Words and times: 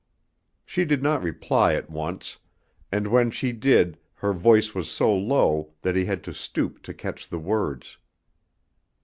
She 0.65 0.83
did 0.83 1.03
not 1.03 1.21
reply 1.21 1.75
at 1.75 1.91
once, 1.91 2.39
and 2.91 3.05
when 3.05 3.29
she 3.29 3.51
did 3.51 3.99
her 4.15 4.33
voice 4.33 4.73
was 4.73 4.89
so 4.89 5.15
low 5.15 5.73
that 5.83 5.95
he 5.95 6.05
had 6.05 6.23
to 6.23 6.33
stoop 6.33 6.81
to 6.89 6.93
catch 6.95 7.29
the 7.29 7.37
words. 7.37 7.99